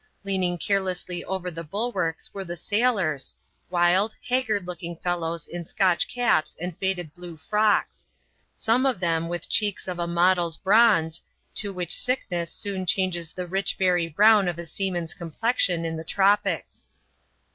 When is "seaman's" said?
14.65-15.13